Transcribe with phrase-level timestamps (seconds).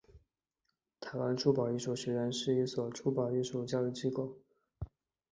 [0.99, 4.35] 台湾珠宝艺术学院是一所珠宝艺术教育机构。